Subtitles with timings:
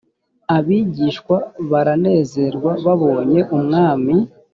[0.57, 1.37] abigishwa
[1.71, 4.15] baranezerwa babonye umwami